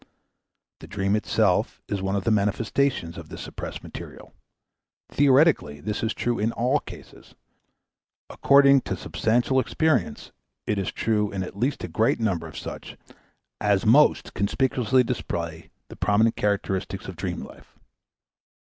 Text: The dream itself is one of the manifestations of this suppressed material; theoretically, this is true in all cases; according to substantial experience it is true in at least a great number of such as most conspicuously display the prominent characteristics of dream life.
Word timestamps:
The 0.79 0.87
dream 0.87 1.15
itself 1.15 1.79
is 1.87 2.01
one 2.01 2.15
of 2.15 2.23
the 2.23 2.31
manifestations 2.31 3.19
of 3.19 3.29
this 3.29 3.39
suppressed 3.41 3.83
material; 3.83 4.33
theoretically, 5.11 5.79
this 5.79 6.01
is 6.01 6.15
true 6.15 6.39
in 6.39 6.51
all 6.53 6.79
cases; 6.79 7.35
according 8.27 8.81
to 8.81 8.97
substantial 8.97 9.59
experience 9.59 10.31
it 10.65 10.79
is 10.79 10.91
true 10.91 11.31
in 11.31 11.43
at 11.43 11.55
least 11.55 11.83
a 11.83 11.87
great 11.87 12.19
number 12.19 12.47
of 12.47 12.57
such 12.57 12.97
as 13.59 13.85
most 13.85 14.33
conspicuously 14.33 15.03
display 15.03 15.69
the 15.89 15.95
prominent 15.95 16.35
characteristics 16.35 17.07
of 17.07 17.15
dream 17.15 17.43
life. 17.43 17.77